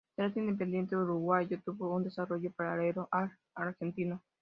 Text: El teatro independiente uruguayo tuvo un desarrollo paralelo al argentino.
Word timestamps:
El 0.17 0.25
teatro 0.33 0.41
independiente 0.41 0.95
uruguayo 0.95 1.61
tuvo 1.63 1.95
un 1.95 2.03
desarrollo 2.03 2.51
paralelo 2.53 3.07
al 3.11 3.31
argentino. 3.53 4.19